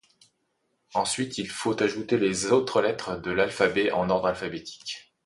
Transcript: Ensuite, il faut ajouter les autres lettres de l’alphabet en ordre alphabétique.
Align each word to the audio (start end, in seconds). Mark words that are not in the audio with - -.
Ensuite, 0.95 1.37
il 1.37 1.47
faut 1.47 1.79
ajouter 1.83 2.17
les 2.17 2.47
autres 2.51 2.81
lettres 2.81 3.17
de 3.21 3.29
l’alphabet 3.29 3.91
en 3.91 4.09
ordre 4.09 4.25
alphabétique. 4.25 5.13